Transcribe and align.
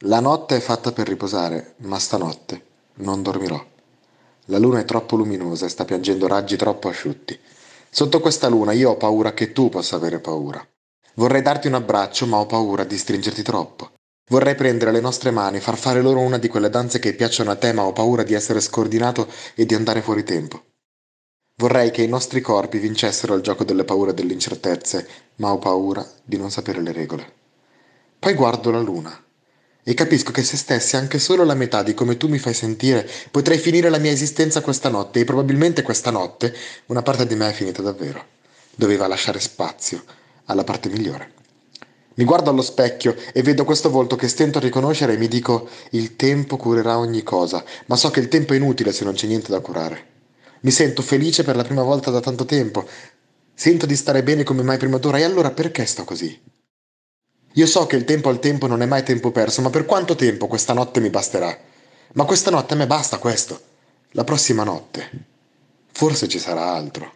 La 0.00 0.20
notte 0.20 0.56
è 0.56 0.60
fatta 0.60 0.92
per 0.92 1.08
riposare, 1.08 1.76
ma 1.78 1.98
stanotte 1.98 2.64
non 2.96 3.22
dormirò. 3.22 3.64
La 4.46 4.58
luna 4.58 4.80
è 4.80 4.84
troppo 4.84 5.16
luminosa 5.16 5.64
e 5.64 5.70
sta 5.70 5.86
piangendo 5.86 6.26
raggi 6.26 6.56
troppo 6.56 6.88
asciutti. 6.88 7.38
Sotto 7.88 8.20
questa 8.20 8.48
luna 8.48 8.72
io 8.72 8.90
ho 8.90 8.96
paura 8.98 9.32
che 9.32 9.52
tu 9.52 9.70
possa 9.70 9.96
avere 9.96 10.20
paura. 10.20 10.62
Vorrei 11.14 11.40
darti 11.40 11.68
un 11.68 11.74
abbraccio, 11.74 12.26
ma 12.26 12.36
ho 12.36 12.44
paura 12.44 12.84
di 12.84 12.98
stringerti 12.98 13.40
troppo. 13.40 13.92
Vorrei 14.28 14.54
prendere 14.54 14.92
le 14.92 15.00
nostre 15.00 15.30
mani, 15.30 15.60
far 15.60 15.78
fare 15.78 16.02
loro 16.02 16.20
una 16.20 16.36
di 16.36 16.48
quelle 16.48 16.68
danze 16.68 16.98
che 16.98 17.14
piacciono 17.14 17.50
a 17.50 17.56
te, 17.56 17.72
ma 17.72 17.84
ho 17.84 17.92
paura 17.92 18.22
di 18.22 18.34
essere 18.34 18.60
scordinato 18.60 19.26
e 19.54 19.64
di 19.64 19.74
andare 19.74 20.02
fuori 20.02 20.24
tempo. 20.24 20.62
Vorrei 21.54 21.90
che 21.90 22.02
i 22.02 22.08
nostri 22.08 22.42
corpi 22.42 22.76
vincessero 22.76 23.32
il 23.32 23.40
gioco 23.40 23.64
delle 23.64 23.84
paure 23.84 24.10
e 24.10 24.14
delle 24.14 24.34
incertezze, 24.34 25.08
ma 25.36 25.52
ho 25.52 25.58
paura 25.58 26.06
di 26.22 26.36
non 26.36 26.50
sapere 26.50 26.82
le 26.82 26.92
regole. 26.92 27.32
Poi 28.18 28.34
guardo 28.34 28.70
la 28.70 28.80
luna 28.80 29.24
e 29.88 29.94
capisco 29.94 30.32
che 30.32 30.42
se 30.42 30.56
stessi 30.56 30.96
anche 30.96 31.20
solo 31.20 31.44
la 31.44 31.54
metà 31.54 31.84
di 31.84 31.94
come 31.94 32.16
tu 32.16 32.26
mi 32.26 32.40
fai 32.40 32.54
sentire, 32.54 33.08
potrei 33.30 33.56
finire 33.56 33.88
la 33.88 33.98
mia 33.98 34.10
esistenza 34.10 34.60
questa 34.60 34.88
notte 34.88 35.20
e 35.20 35.24
probabilmente 35.24 35.82
questa 35.82 36.10
notte 36.10 36.52
una 36.86 37.02
parte 37.02 37.24
di 37.24 37.36
me 37.36 37.50
è 37.50 37.52
finita 37.52 37.82
davvero. 37.82 38.20
Doveva 38.74 39.06
lasciare 39.06 39.38
spazio 39.38 40.02
alla 40.46 40.64
parte 40.64 40.88
migliore. 40.88 41.34
Mi 42.14 42.24
guardo 42.24 42.50
allo 42.50 42.62
specchio 42.62 43.14
e 43.32 43.42
vedo 43.42 43.64
questo 43.64 43.88
volto 43.88 44.16
che 44.16 44.26
stento 44.26 44.58
a 44.58 44.60
riconoscere 44.60 45.12
e 45.12 45.18
mi 45.18 45.28
dico 45.28 45.68
il 45.90 46.16
tempo 46.16 46.56
curerà 46.56 46.98
ogni 46.98 47.22
cosa, 47.22 47.64
ma 47.86 47.94
so 47.94 48.10
che 48.10 48.18
il 48.18 48.26
tempo 48.26 48.54
è 48.54 48.56
inutile 48.56 48.90
se 48.92 49.04
non 49.04 49.14
c'è 49.14 49.28
niente 49.28 49.52
da 49.52 49.60
curare. 49.60 50.04
Mi 50.62 50.72
sento 50.72 51.00
felice 51.00 51.44
per 51.44 51.54
la 51.54 51.62
prima 51.62 51.84
volta 51.84 52.10
da 52.10 52.18
tanto 52.18 52.44
tempo. 52.44 52.84
Sento 53.54 53.86
di 53.86 53.94
stare 53.94 54.24
bene 54.24 54.42
come 54.42 54.64
mai 54.64 54.78
prima 54.78 54.98
d'ora 54.98 55.18
e 55.18 55.22
allora 55.22 55.52
perché 55.52 55.86
sto 55.86 56.02
così? 56.02 56.55
Io 57.56 57.66
so 57.66 57.86
che 57.86 57.96
il 57.96 58.04
tempo 58.04 58.28
al 58.28 58.38
tempo 58.38 58.66
non 58.66 58.82
è 58.82 58.86
mai 58.86 59.02
tempo 59.02 59.30
perso, 59.30 59.62
ma 59.62 59.70
per 59.70 59.86
quanto 59.86 60.14
tempo 60.14 60.46
questa 60.46 60.74
notte 60.74 61.00
mi 61.00 61.08
basterà? 61.08 61.58
Ma 62.12 62.24
questa 62.24 62.50
notte 62.50 62.74
a 62.74 62.76
me 62.76 62.86
basta 62.86 63.16
questo. 63.16 63.58
La 64.10 64.24
prossima 64.24 64.62
notte. 64.62 65.10
Forse 65.90 66.28
ci 66.28 66.38
sarà 66.38 66.74
altro. 66.74 67.10